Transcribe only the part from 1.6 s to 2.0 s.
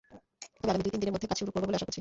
বলে আশা করছি।